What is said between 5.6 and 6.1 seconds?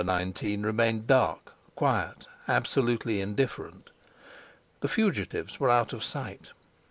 out of